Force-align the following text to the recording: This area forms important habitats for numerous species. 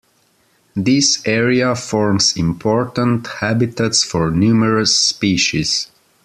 This 0.75 1.21
area 1.27 1.75
forms 1.75 2.35
important 2.35 3.27
habitats 3.27 4.03
for 4.03 4.31
numerous 4.31 4.97
species. 4.97 5.91